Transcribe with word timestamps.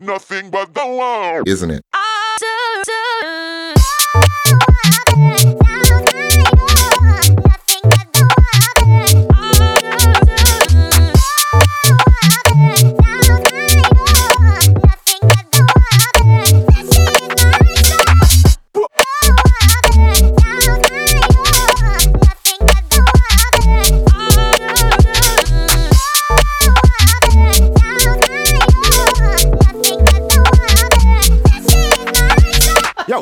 nothing 0.00 0.50
but 0.50 0.74
the 0.74 0.86
one. 0.86 1.44
Isn't 1.46 1.70
it? 1.70 1.84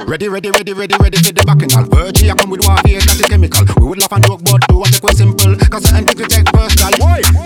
Ready, 0.06 0.28
ready, 0.28 0.50
ready, 0.50 0.72
ready, 0.72 0.94
ready 0.98 1.18
for 1.22 1.32
the 1.32 1.42
bacchanal. 1.46 1.86
Virji, 1.88 2.28
I 2.28 2.34
come 2.34 2.50
with 2.50 2.66
one 2.66 2.76
here, 2.84 3.00
got 3.00 3.16
the 3.16 3.24
chemical. 3.24 3.64
We 3.80 3.86
would 3.88 4.00
laugh 4.02 4.12
and 4.12 4.24
joke, 4.26 4.42
but 4.44 4.60
do 4.68 4.82
what 4.82 4.92
take 4.92 5.02
was 5.02 5.16
simple. 5.16 5.56
Cause 5.72 5.88
certain 5.88 6.04
things 6.04 6.20
we 6.20 6.26
take 6.26 6.46
personal. 6.52 6.92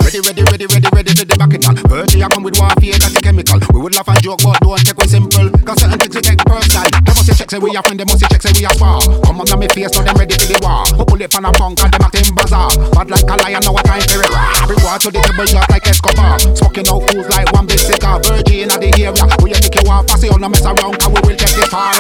Ready, 0.02 0.18
ready, 0.24 0.42
ready, 0.42 0.66
ready, 0.66 0.88
ready 0.90 1.12
for 1.14 1.26
the 1.28 1.36
bacchanal. 1.36 1.76
Virji, 1.86 2.24
I 2.24 2.28
come 2.32 2.42
with 2.42 2.58
one 2.58 2.74
here, 2.82 2.98
got 2.98 3.12
the 3.12 3.20
chemical. 3.22 3.60
We 3.70 3.78
would 3.84 3.94
laugh 3.94 4.08
and 4.08 4.18
joke, 4.24 4.40
but 4.42 4.58
do 4.64 4.72
what 4.72 4.82
take 4.82 4.96
was 4.96 5.12
simple. 5.12 5.46
Cause 5.62 5.78
certain 5.78 6.00
things 6.00 6.16
we 6.16 6.22
take 6.24 6.42
personal. 6.42 6.88
They 6.90 7.12
must 7.12 7.28
check, 7.28 7.50
say 7.50 7.60
we 7.60 7.76
are 7.76 7.84
friend, 7.84 8.00
they 8.00 8.08
must 8.08 8.24
check, 8.24 8.42
say 8.42 8.52
we 8.56 8.66
are 8.66 8.74
spar. 8.74 8.98
Come 9.22 9.40
on, 9.40 9.46
let 9.46 9.58
me 9.60 9.68
face, 9.70 9.92
now 9.94 10.02
them 10.02 10.16
ready 10.16 10.34
for 10.34 10.48
the 10.48 10.56
war. 10.64 10.82
Who 10.96 11.04
pull 11.04 11.20
it 11.20 11.30
on 11.36 11.44
a 11.44 11.52
punk 11.52 11.78
and 11.84 11.92
them 11.92 12.02
acting 12.02 12.34
bazaar. 12.34 12.72
Bad 12.96 13.12
like 13.12 13.28
a 13.30 13.36
lion, 13.46 13.62
now 13.62 13.76
a 13.76 13.82
time 13.84 14.02
for 14.08 14.24
it. 14.24 14.32
Bring 14.66 14.80
water 14.80 15.06
to 15.06 15.08
the 15.12 15.20
table 15.22 15.46
just 15.46 15.68
like 15.70 15.86
Escobar. 15.86 16.40
Smoking 16.56 16.88
out 16.88 17.04
fools 17.04 17.28
like 17.30 17.52
one 17.52 17.68
big 17.68 17.78
cigar. 17.78 18.18
Virgin 18.24 18.72
at 18.72 18.80
the 18.80 18.90
area. 18.96 19.12
We 19.44 19.52
you 19.52 19.60
think 19.60 19.76
you 19.76 19.84
want 19.84 20.08
fussy, 20.08 20.32
on 20.32 20.40
the 20.40 20.48
mess 20.48 20.64
around, 20.64 20.96
cause 20.98 21.12
we 21.12 21.20
will 21.20 21.36
take 21.36 21.52
this 21.52 21.68
far. 21.68 21.92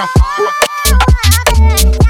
Yeah. 1.58 2.05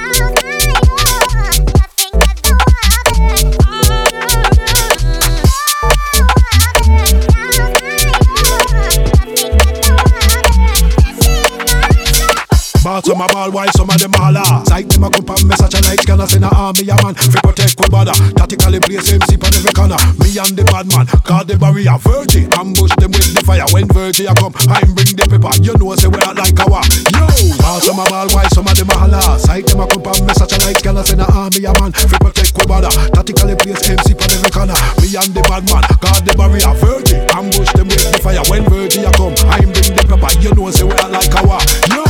Ball 12.87 13.03
some 13.03 13.19
a 13.19 13.27
ball 13.35 13.51
while 13.51 13.67
some 13.75 13.91
of 13.91 13.99
them 13.99 14.15
all 14.15 14.39
are? 14.39 14.63
Sight 14.63 14.87
them 14.87 15.03
a 15.03 15.11
come 15.11 15.27
and 15.27 15.43
me 15.51 15.59
such 15.59 15.75
a 15.75 15.83
light 15.91 15.99
scanner 16.07 16.23
Send 16.23 16.47
a 16.47 16.51
army 16.55 16.87
a 16.87 16.95
man? 17.03 17.19
Fi 17.19 17.43
protect 17.43 17.75
we 17.83 17.91
border 17.91 18.15
Tactically 18.39 18.79
place 18.79 19.11
MC 19.11 19.35
on 19.43 19.51
every 19.59 19.75
corner. 19.75 19.99
Me 20.23 20.31
and 20.39 20.55
the 20.55 20.63
bad 20.71 20.87
man 20.95 21.03
Guard 21.27 21.51
the 21.51 21.59
barrier. 21.59 21.99
Virgin 21.99 22.47
Ambush 22.55 22.95
them 23.03 23.11
with 23.11 23.35
the 23.35 23.43
fire. 23.43 23.67
When 23.75 23.91
Virgin 23.91 24.31
a 24.31 24.35
come 24.39 24.55
I 24.71 24.87
bring 24.87 25.19
the 25.19 25.27
pepper 25.27 25.51
You 25.67 25.75
know 25.83 25.99
say 25.99 26.07
we 26.07 26.23
are 26.23 26.31
like 26.31 26.55
our 26.63 26.79
Yo 27.11 27.27
Ball 27.59 27.83
some 27.83 27.99
a 27.99 28.07
ball 28.07 28.31
while 28.31 28.51
some 28.55 28.71
of 28.71 28.79
them 28.79 28.95
all 28.95 29.11
are? 29.11 29.35
Sight 29.35 29.67
them 29.67 29.83
a 29.83 29.87
come 29.91 30.07
and 30.07 30.23
me 30.23 30.33
such 30.39 30.55
a 30.55 30.59
light 30.63 30.79
scanner 30.79 31.03
Send 31.03 31.27
a 31.27 31.27
army 31.27 31.67
a 31.67 31.75
man? 31.83 31.91
Fi 31.91 32.17
protect 32.23 32.55
we 32.55 32.71
border 32.71 32.95
Tactically 33.11 33.59
place 33.59 33.83
MC 33.83 34.15
on 34.15 34.31
every 34.31 34.53
corner. 34.55 34.79
Me 35.03 35.11
and 35.11 35.35
the 35.35 35.43
bad 35.51 35.67
man 35.75 35.83
Guard 35.99 36.23
the 36.23 36.39
barrier. 36.39 36.71
Virgin 36.79 37.27
Ambush 37.35 37.75
them 37.75 37.91
with 37.91 37.99
the 37.99 38.23
fire. 38.23 38.47
When 38.47 38.63
Virgin 38.71 39.11
a 39.11 39.13
come 39.19 39.35
I 39.51 39.67
bring 39.75 39.91
the 39.91 40.07
pepper 40.07 40.31
You 40.39 40.55
know 40.55 40.71
say 40.71 40.87
we 40.87 40.95
are 40.95 41.11
like 41.11 41.35
our 41.35 41.59
Yo 41.91 42.07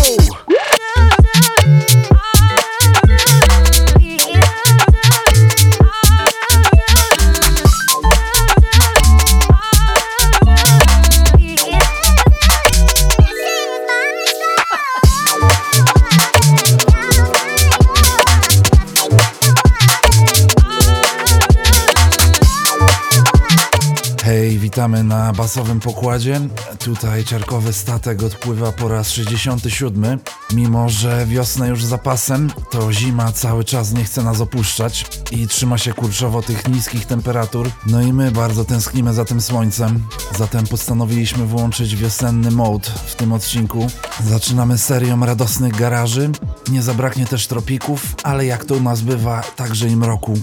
Hej, 24.26 24.58
witamy 24.58 25.04
na 25.04 25.32
basowym 25.32 25.80
pokładzie. 25.80 26.40
Tutaj 26.78 27.24
ciarkowy 27.24 27.72
statek 27.72 28.22
odpływa 28.22 28.72
po 28.72 28.88
raz 28.88 29.10
67. 29.10 30.18
Mimo, 30.52 30.88
że 30.88 31.26
wiosna 31.26 31.66
już 31.66 31.84
za 31.84 31.98
pasem, 31.98 32.50
to 32.70 32.92
zima 32.92 33.32
cały 33.32 33.64
czas 33.64 33.92
nie 33.92 34.04
chce 34.04 34.22
nas 34.22 34.40
opuszczać 34.40 35.06
i 35.30 35.48
trzyma 35.48 35.78
się 35.78 35.92
kurczowo 35.92 36.42
tych 36.42 36.68
niskich 36.68 37.06
temperatur. 37.06 37.70
No 37.86 38.02
i 38.02 38.12
my 38.12 38.30
bardzo 38.30 38.64
tęsknimy 38.64 39.14
za 39.14 39.24
tym 39.24 39.40
słońcem. 39.40 40.04
Zatem 40.38 40.66
postanowiliśmy 40.66 41.46
włączyć 41.46 41.96
wiosenny 41.96 42.50
mode 42.50 42.88
w 43.06 43.14
tym 43.14 43.32
odcinku. 43.32 43.86
Zaczynamy 44.24 44.78
serią 44.78 45.26
radosnych 45.26 45.76
garaży. 45.76 46.30
Nie 46.68 46.82
zabraknie 46.82 47.26
też 47.26 47.46
tropików, 47.46 48.14
ale 48.22 48.46
jak 48.46 48.64
to 48.64 48.74
u 48.74 48.80
nas 48.80 49.00
bywa, 49.00 49.42
także 49.56 49.88
i 49.88 49.96
mroku. 49.96 50.38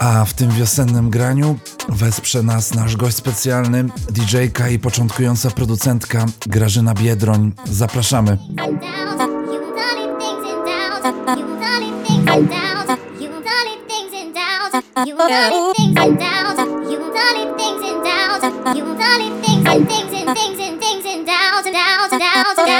A 0.00 0.24
w 0.24 0.34
tym 0.34 0.50
wiosennym 0.50 1.10
graniu 1.10 1.58
wesprze 1.88 2.42
nas 2.42 2.74
nasz 2.74 2.96
gość 2.96 3.16
specjalny, 3.16 3.84
DJ-ka 4.10 4.68
i 4.68 4.78
początkująca 4.78 5.50
producentka 5.50 6.26
Grażyna 6.46 6.94
Biedroń. 6.94 7.52
Zapraszamy. 7.64 8.38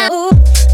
You 0.08 0.65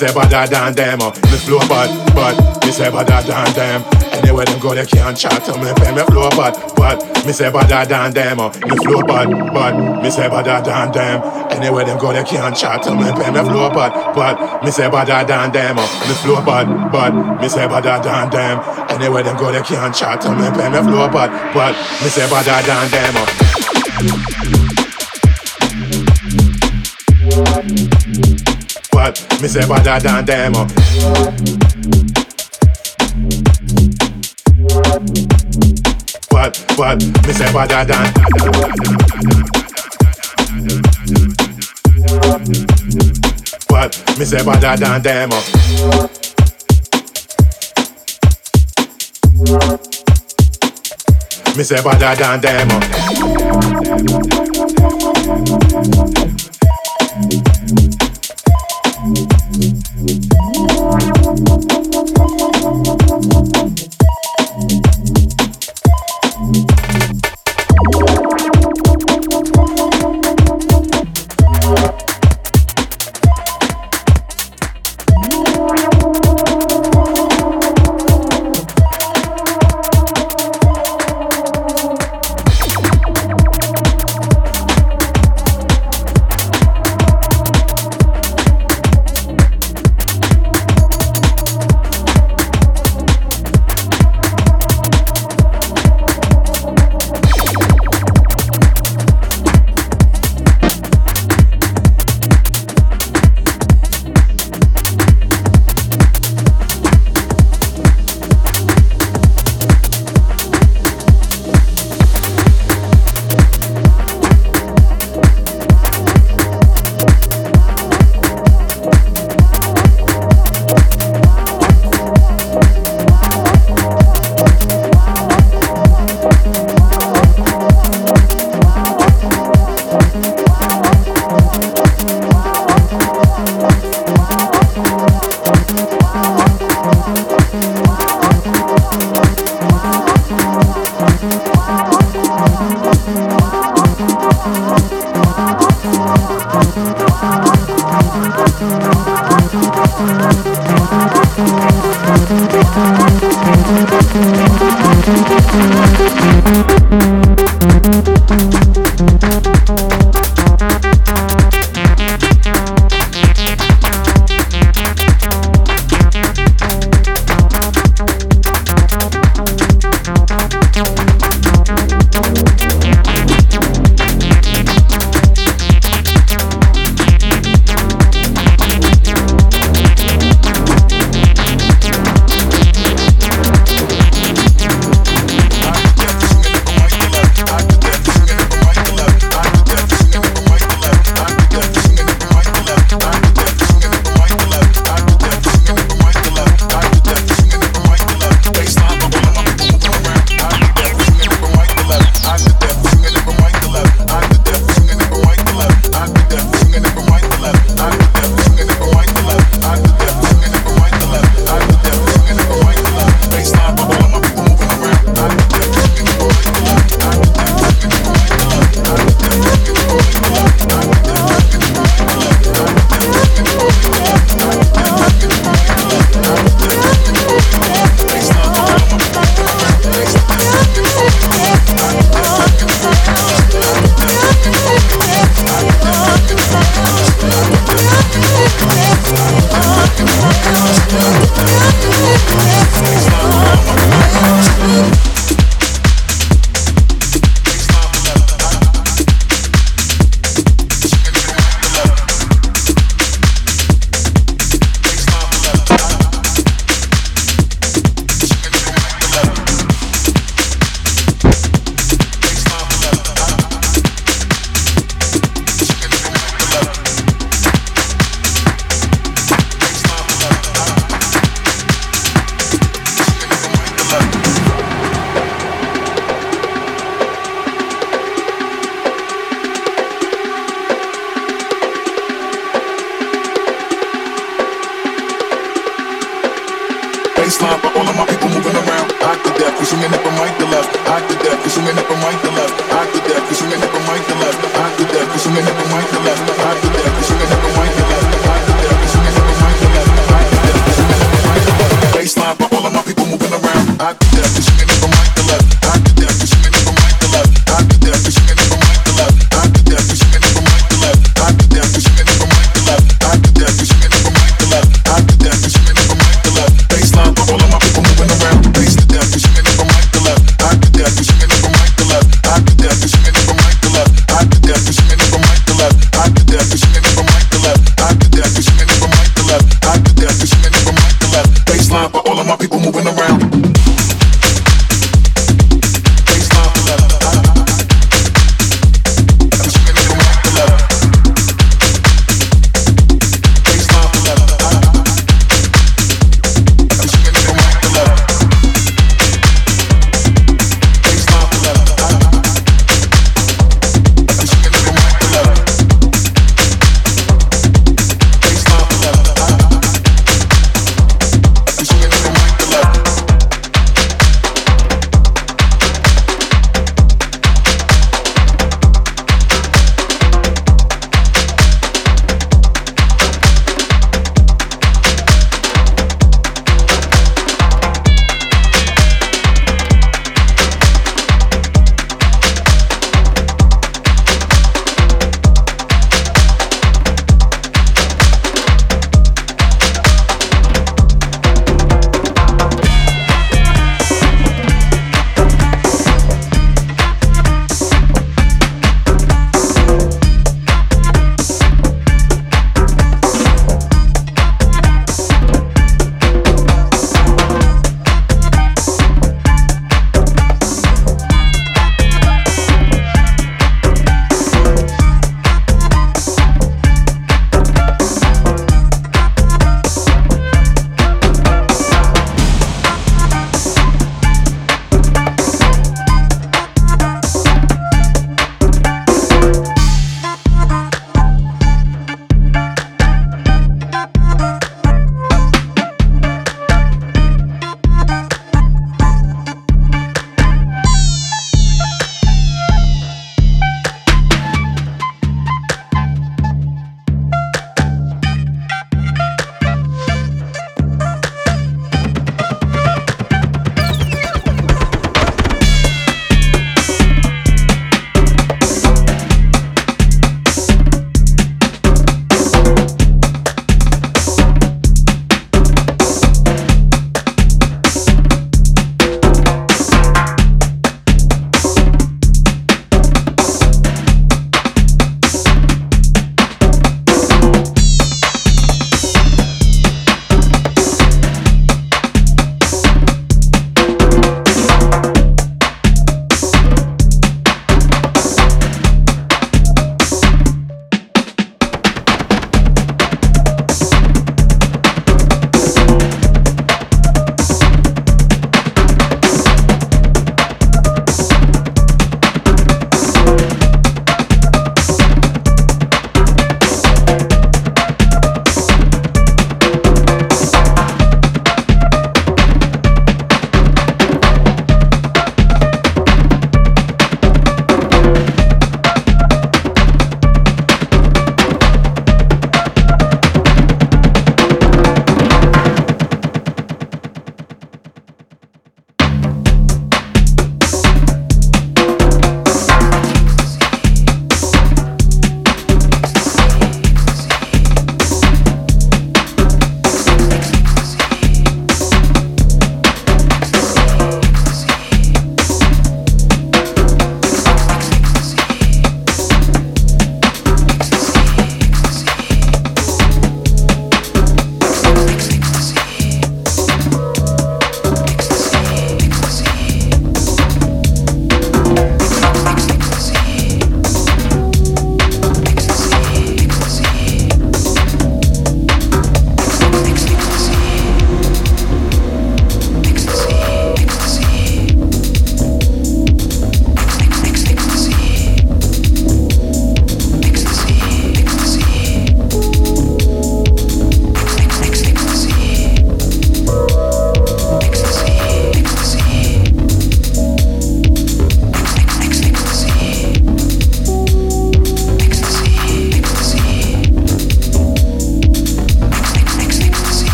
say 0.00 0.14
bad 0.14 0.48
than 0.48 0.72
them. 0.72 0.98
Oh, 1.02 1.12
me 1.12 1.36
flow 1.44 1.60
bad, 1.68 1.92
bad. 2.16 2.64
Me 2.64 2.72
say 2.72 2.90
bad 2.90 3.06
than 3.06 3.52
them. 3.52 3.84
Anywhere 4.16 4.46
them 4.46 4.58
go, 4.58 4.74
they 4.74 4.86
can't 4.86 5.14
chat 5.14 5.44
to 5.44 5.52
me. 5.60 5.68
Pay 5.76 5.92
me 5.92 6.02
flow 6.08 6.30
bad, 6.30 6.56
bad. 6.74 7.26
Me 7.26 7.32
say 7.32 7.52
bad 7.52 7.68
than 7.68 8.10
them. 8.14 8.40
Oh, 8.40 8.48
me 8.48 8.76
flow 8.80 9.02
bad, 9.04 9.28
bad. 9.52 10.02
Me 10.02 10.08
say 10.08 10.28
bad 10.30 10.64
than 10.64 10.92
them. 10.92 11.20
Anywhere 11.52 11.84
them 11.84 11.98
go, 11.98 12.12
they 12.14 12.24
can't 12.24 12.56
chat 12.56 12.82
to 12.84 12.94
me. 12.96 13.12
Pay 13.12 13.30
me 13.30 13.44
flow 13.44 13.68
bad, 13.68 13.92
bad. 14.16 14.64
Me 14.64 14.70
say 14.70 14.88
bad 14.88 15.06
than 15.28 15.52
them. 15.52 15.76
Oh, 15.78 15.84
me 16.08 16.14
flow 16.14 16.40
bad, 16.46 16.90
bad. 16.90 17.12
Me 17.42 17.48
say 17.48 17.68
bad 17.68 17.84
than 17.84 18.30
them. 18.30 18.58
Anywhere 18.88 19.22
them 19.22 19.36
go, 19.36 19.52
they 19.52 19.60
can't 19.60 19.94
chat 19.94 20.18
to 20.22 20.30
me. 20.30 20.48
Pay 20.56 20.70
me 20.70 20.80
flow 20.80 21.08
bad, 21.12 21.30
bad. 21.52 21.76
Me 22.02 22.08
say 22.08 22.26
bad 22.30 22.46
than 22.64 22.88
them. 22.90 23.14
Oh. 28.32 28.39
But 29.02 29.16
me 29.40 29.48
say 29.48 29.66
better 29.66 29.98
than 29.98 30.24
them. 30.26 30.52
oh. 30.54 30.66
But 36.30 36.62
but 36.76 37.02
me 37.26 37.32
say 37.32 37.50
better 37.50 37.84
than. 37.86 38.12
But 43.70 43.96
me 44.18 44.24
say 44.26 44.44
better 44.44 44.76
than 44.76 45.00
them. 45.00 45.30
oh. 45.32 45.44
Me 51.56 51.62
say 51.64 51.82
better 51.82 52.14
than 52.16 52.40
them. 52.42 52.68
Oh. 57.42 57.49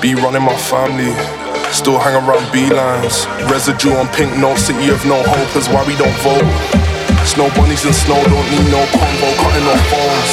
Be 0.00 0.14
running 0.14 0.46
my 0.46 0.54
family. 0.54 1.10
Still 1.74 1.98
hang 1.98 2.14
around 2.22 2.46
B 2.54 2.70
lines. 2.70 3.26
Residue 3.50 3.90
on 3.98 4.06
pink 4.14 4.30
notes, 4.38 4.70
city 4.70 4.94
of 4.94 5.02
no 5.02 5.18
hope 5.26 5.50
is 5.58 5.66
why 5.66 5.82
we 5.90 5.98
don't 5.98 6.14
vote. 6.22 6.46
Snow 7.26 7.50
bunnies 7.58 7.82
and 7.82 7.90
snow 7.90 8.22
don't 8.30 8.46
need 8.46 8.70
no 8.70 8.78
combo, 8.94 9.28
cutting 9.42 9.66
no 9.66 9.74
phones. 9.90 10.32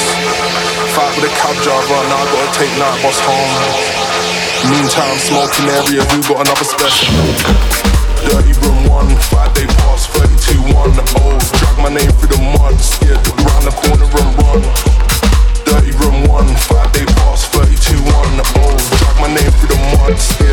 Fight 0.94 1.10
with 1.18 1.26
a 1.26 1.32
cab 1.34 1.58
driver, 1.66 1.98
now 2.06 2.14
I 2.14 2.26
gotta 2.30 2.52
take 2.54 2.70
night 2.78 2.94
bus 3.02 3.18
home. 3.26 3.54
Meantime, 4.70 5.18
smoking 5.18 5.66
area, 5.66 6.06
we 6.14 6.22
got 6.30 6.46
another 6.46 6.62
special. 6.62 7.10
Dirty 8.22 8.54
room 8.62 8.86
one, 8.86 9.10
five 9.34 9.50
day 9.58 9.66
pass, 9.82 10.06
32 10.14 10.62
1. 10.62 10.94
Oh, 11.26 11.34
drag 11.58 11.76
my 11.82 11.90
name 11.90 12.10
through 12.22 12.38
the 12.38 12.40
mud, 12.54 12.78
scared, 12.78 13.18
look 13.18 13.42
round 13.42 13.66
the 13.66 13.74
corner 13.82 14.06
and 14.06 14.30
run. 14.46 14.62
Dirty 15.66 15.90
room 15.98 16.22
one, 16.30 16.46
five 16.54 16.86
day 16.94 17.02
pass. 17.02 17.25
It's 20.18 20.45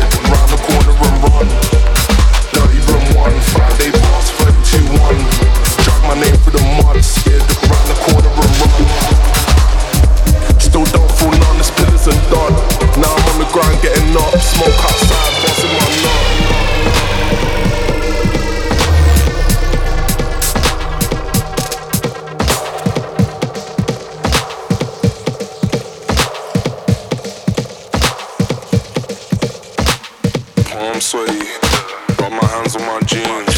Got 30.74 32.32
my 32.32 32.48
hands 32.48 32.74
on 32.74 32.82
my 32.82 33.00
jeans. 33.06 33.54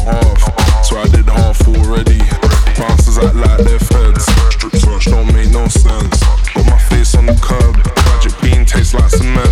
Half. 0.00 0.84
So 0.84 0.96
I 0.96 1.06
did 1.08 1.28
half 1.28 1.60
already. 1.68 2.18
Bouncers 2.78 3.18
act 3.18 3.34
like. 3.34 3.60
Don't 5.04 5.32
make 5.34 5.50
no 5.50 5.68
sense. 5.68 6.20
My 6.56 6.78
face 6.88 7.14
on 7.14 7.26
the 7.26 7.38
curb. 7.42 7.76
Magic 8.06 8.32
bean 8.40 8.64
tastes 8.64 8.94
like 8.94 9.10
cement. 9.10 9.49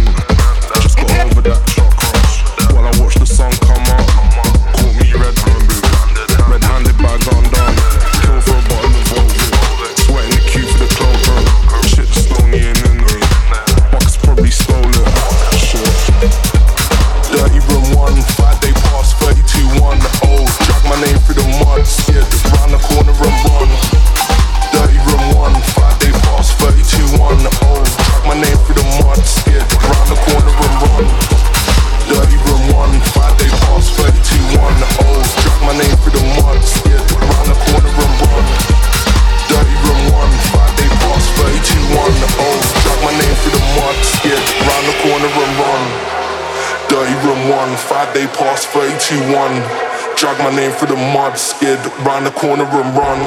corner 52.39 52.63
and 52.63 52.97
run. 52.97 53.21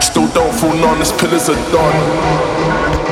Still 0.00 0.28
don't 0.28 0.54
fall 0.54 0.72
none, 0.74 0.98
These 0.98 1.12
pillars 1.12 1.48
are 1.50 1.54
done. 1.70 3.03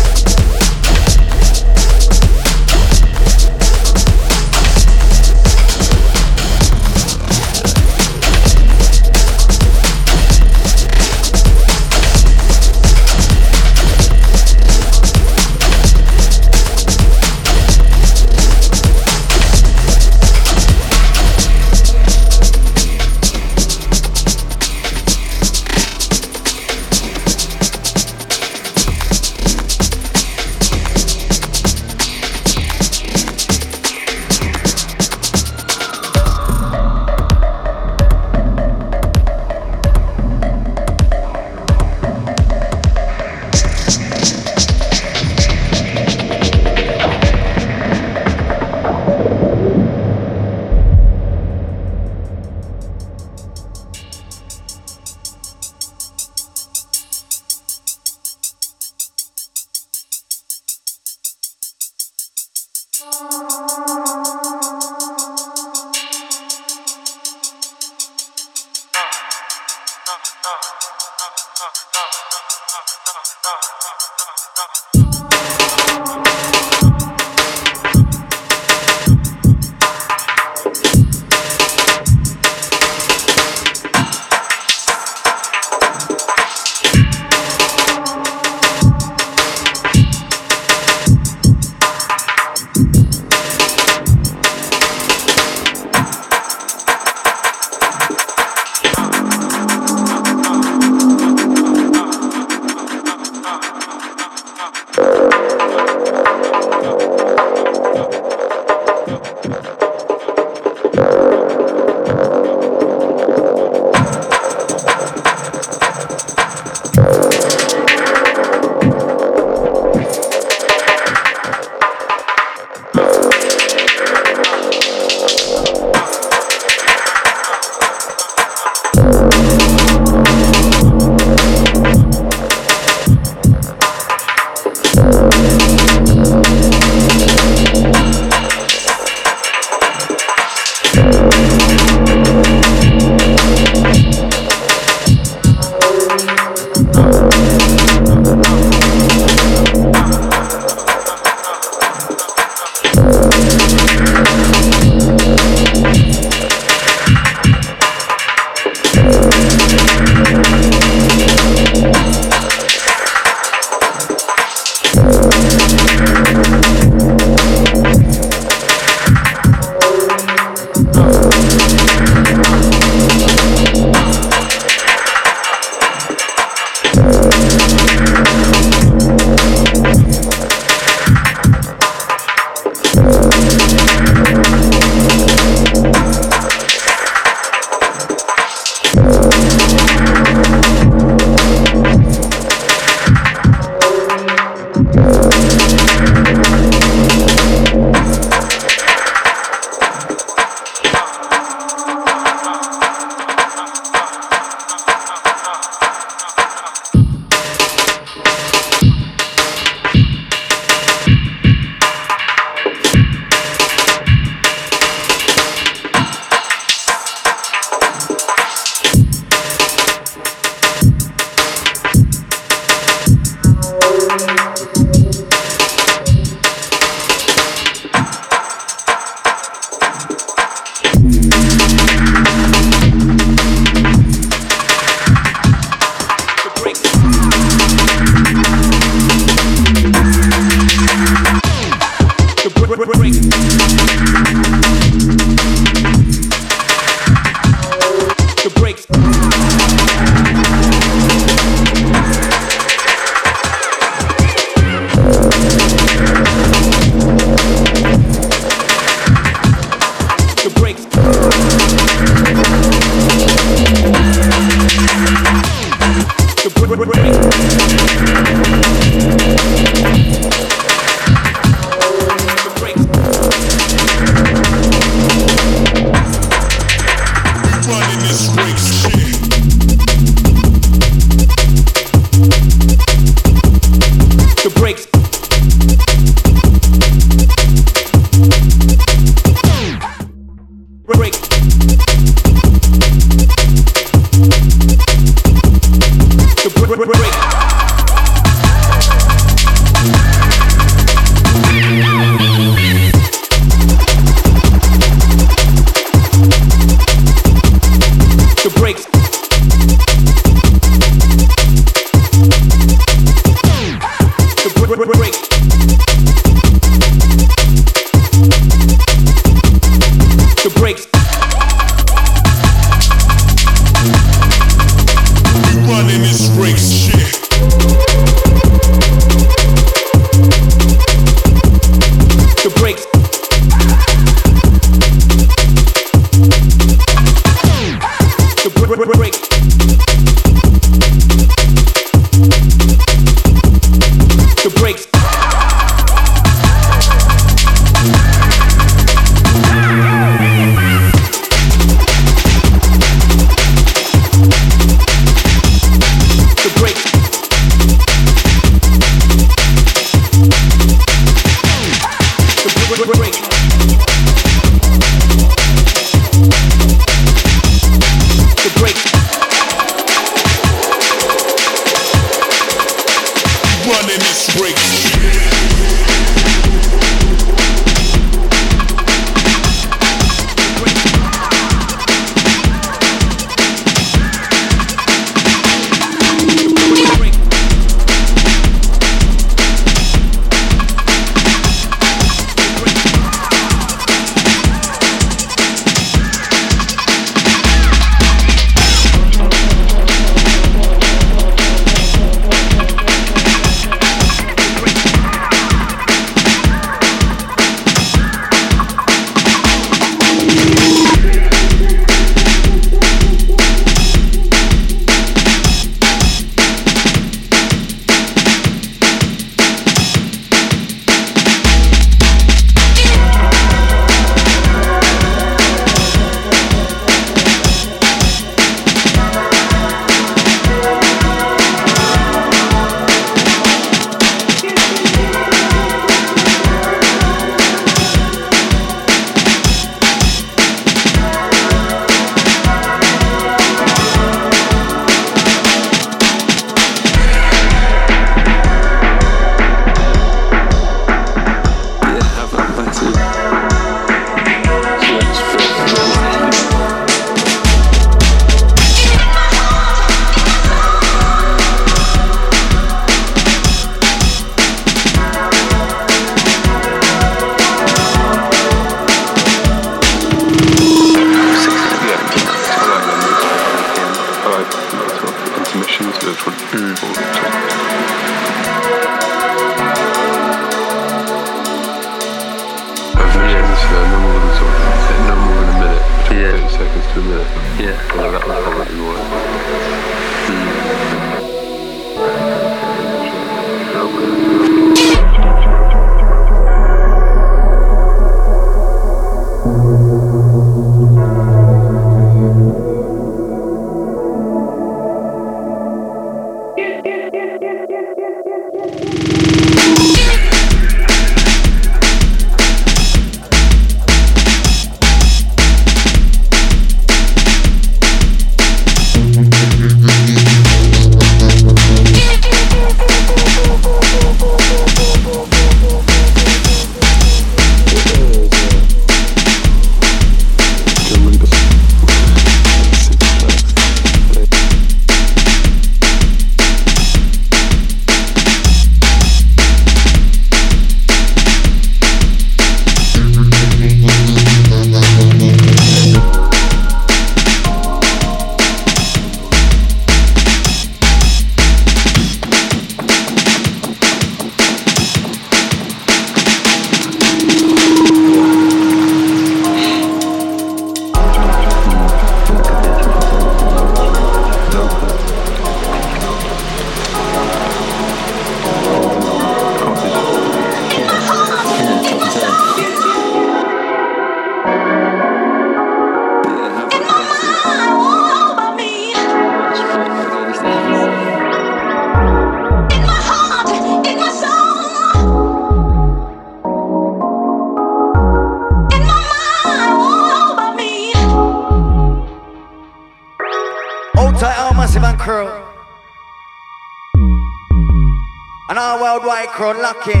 Worldwide 599.53 600.00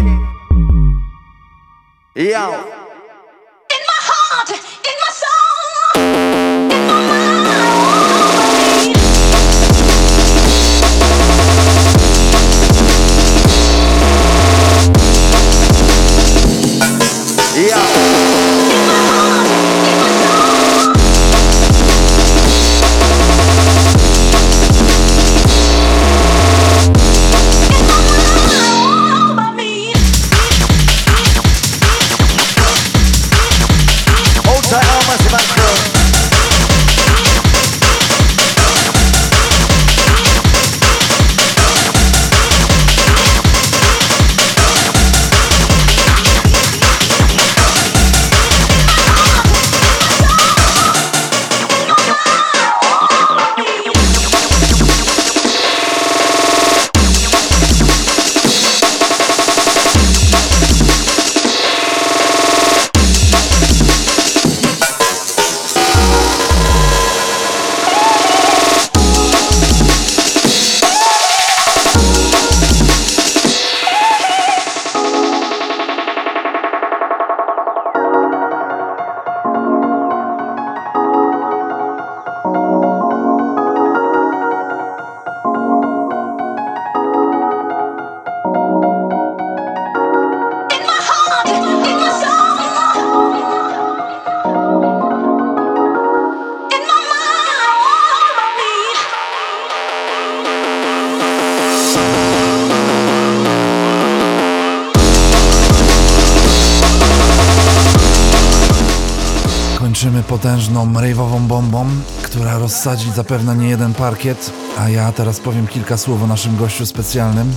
potężną 110.41 110.93
rave'ową 110.93 111.47
bombą, 111.47 111.85
która 112.21 112.57
rozsadzi 112.57 113.11
zapewne 113.11 113.55
nie 113.55 113.69
jeden 113.69 113.93
parkiet, 113.93 114.53
a 114.79 114.89
ja 114.89 115.11
teraz 115.11 115.39
powiem 115.39 115.67
kilka 115.67 115.97
słów 115.97 116.23
o 116.23 116.27
naszym 116.27 116.57
gościu 116.57 116.85
specjalnym. 116.85 117.53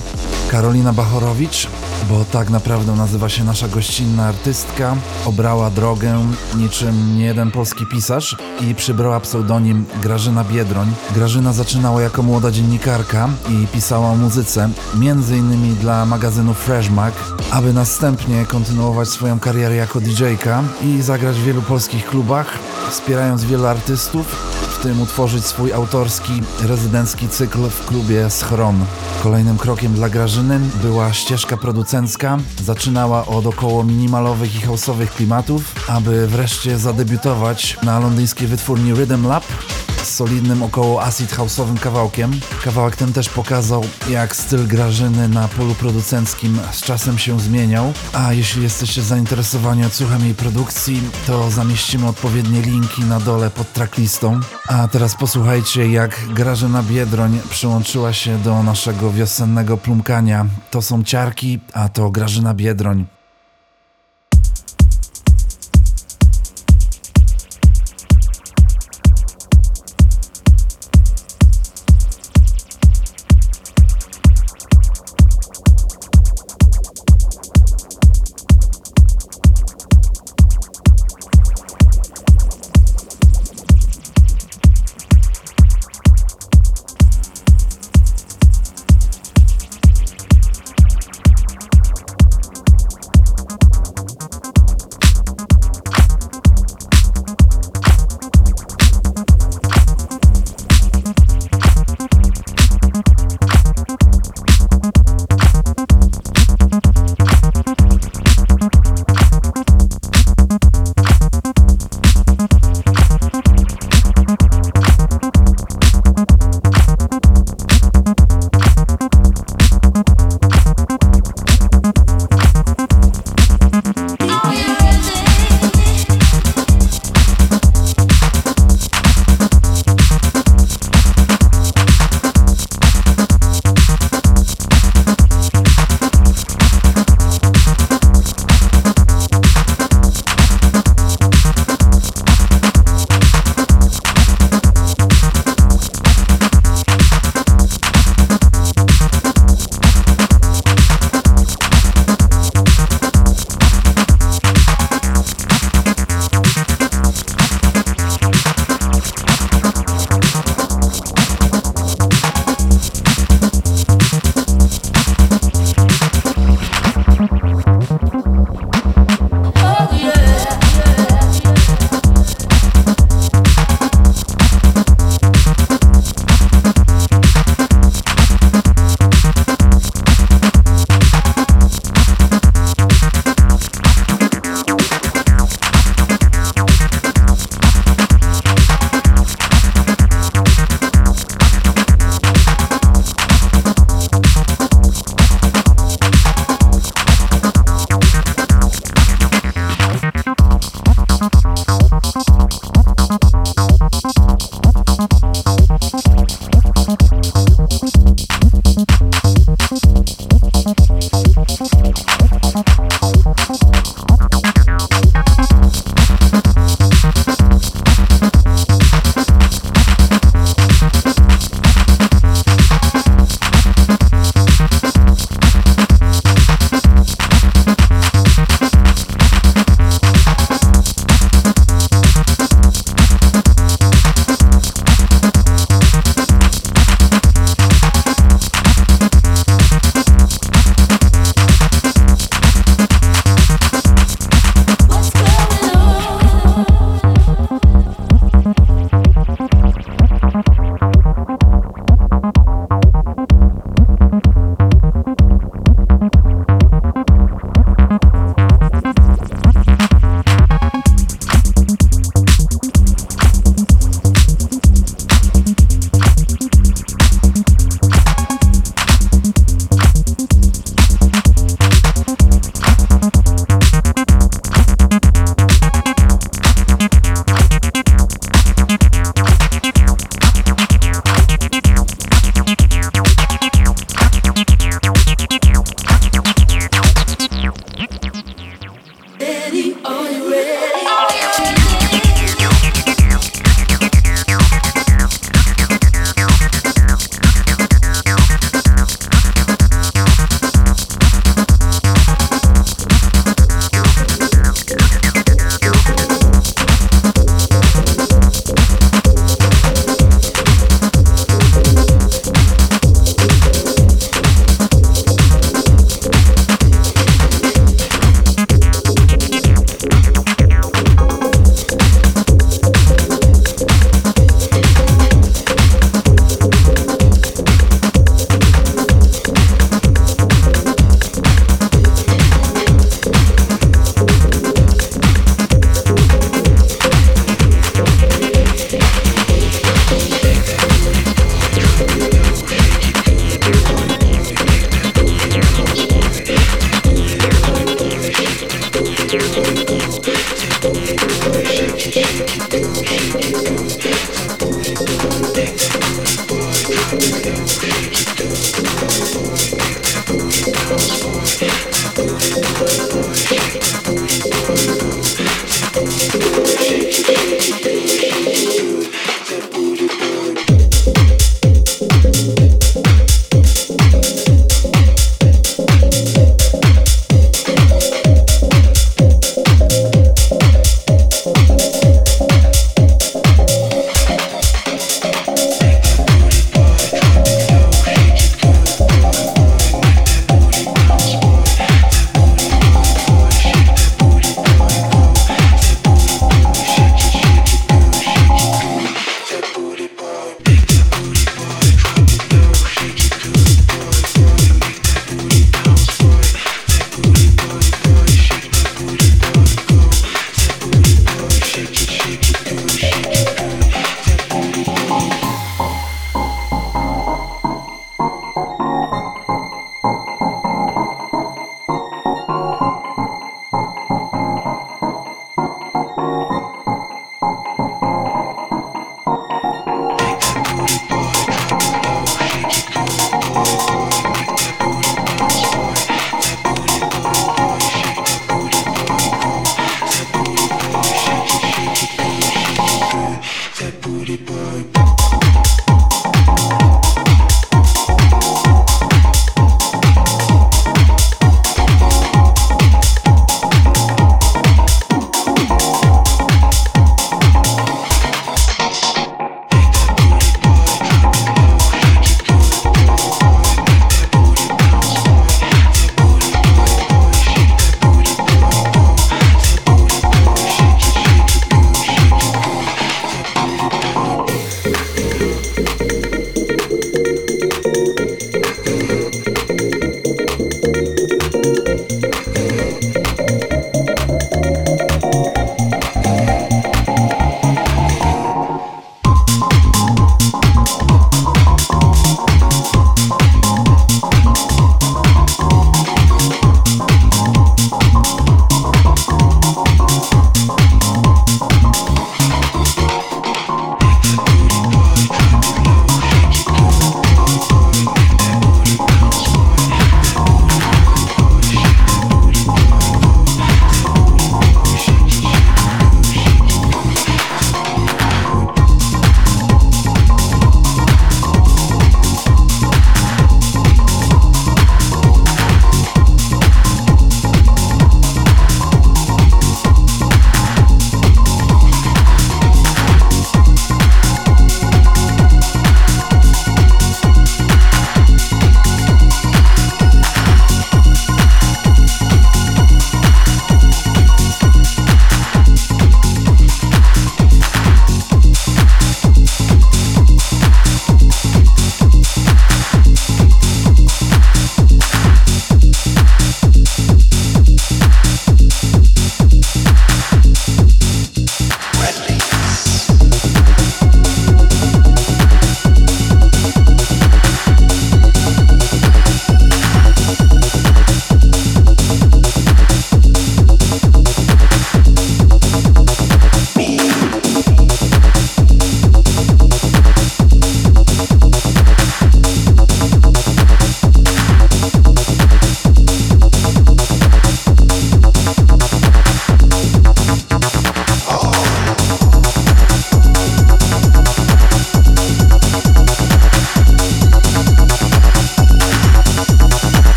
Karolina 0.51 0.93
Bachorowicz, 0.93 1.67
bo 2.09 2.25
tak 2.31 2.49
naprawdę 2.49 2.95
nazywa 2.95 3.29
się 3.29 3.43
nasza 3.43 3.67
gościnna 3.67 4.27
artystka, 4.27 4.95
obrała 5.25 5.69
drogę 5.69 6.25
niczym 6.57 7.17
nie 7.17 7.25
jeden 7.25 7.51
polski 7.51 7.85
pisarz 7.85 8.35
i 8.61 8.75
przybrała 8.75 9.19
pseudonim 9.19 9.85
Grażyna 10.01 10.43
Biedroń. 10.43 10.93
Grażyna 11.15 11.53
zaczynała 11.53 12.01
jako 12.01 12.23
młoda 12.23 12.51
dziennikarka 12.51 13.29
i 13.49 13.67
pisała 13.67 14.11
o 14.11 14.15
muzyce, 14.15 14.69
innymi 15.37 15.75
dla 15.75 16.05
magazynu 16.05 16.53
Fresh 16.53 16.89
Mag, 16.89 17.13
aby 17.51 17.73
następnie 17.73 18.45
kontynuować 18.45 19.09
swoją 19.09 19.39
karierę 19.39 19.75
jako 19.75 19.99
DJ-ka 19.99 20.63
i 20.83 21.01
zagrać 21.01 21.35
w 21.35 21.43
wielu 21.43 21.61
polskich 21.61 22.05
klubach, 22.05 22.59
wspierając 22.89 23.43
wielu 23.43 23.65
artystów, 23.65 24.25
w 24.79 24.83
tym 24.83 25.01
utworzyć 25.01 25.45
swój 25.45 25.73
autorski, 25.73 26.41
rezydencki 26.63 27.29
cykl 27.29 27.69
w 27.69 27.85
klubie 27.85 28.29
Schron. 28.29 28.85
Kolejnym 29.23 29.57
krokiem 29.57 29.93
dla 29.93 30.09
Grażyny 30.09 30.59
była 30.81 31.13
ścieżka 31.13 31.57
producencka. 31.57 32.37
Zaczynała 32.63 33.25
od 33.25 33.45
około 33.45 33.83
minimalowych 33.83 34.55
i 34.55 34.61
houseowych 34.61 35.13
klimatów, 35.13 35.89
aby 35.89 36.27
wreszcie 36.27 36.77
zadebiutować 36.77 37.77
na 37.83 37.99
londyńskiej 37.99 38.47
wytwórni 38.47 38.93
Rhythm 38.93 39.27
Lab 39.27 39.43
solidnym 40.15 40.63
około 40.63 41.03
acid 41.03 41.31
house'owym 41.31 41.79
kawałkiem. 41.79 42.31
Kawałek 42.63 42.95
ten 42.95 43.13
też 43.13 43.29
pokazał, 43.29 43.83
jak 44.09 44.35
styl 44.35 44.67
Grażyny 44.67 45.29
na 45.29 45.47
polu 45.47 45.75
producenckim 45.75 46.59
z 46.71 46.81
czasem 46.81 47.17
się 47.17 47.39
zmieniał. 47.39 47.93
A 48.13 48.33
jeśli 48.33 48.63
jesteście 48.63 49.01
zainteresowani 49.01 49.85
odsłuchem 49.85 50.21
jej 50.21 50.35
produkcji, 50.35 51.01
to 51.27 51.51
zamieścimy 51.51 52.07
odpowiednie 52.07 52.61
linki 52.61 53.01
na 53.01 53.19
dole 53.19 53.49
pod 53.49 53.73
tracklistą. 53.73 54.39
A 54.67 54.87
teraz 54.87 55.15
posłuchajcie, 55.15 55.91
jak 55.91 56.33
Grażyna 56.33 56.83
Biedroń 56.83 57.39
przyłączyła 57.49 58.13
się 58.13 58.37
do 58.37 58.63
naszego 58.63 59.11
wiosennego 59.11 59.77
plumkania. 59.77 60.45
To 60.71 60.81
są 60.81 61.03
ciarki, 61.03 61.59
a 61.73 61.89
to 61.89 62.09
Grażyna 62.09 62.53
Biedroń. 62.53 63.14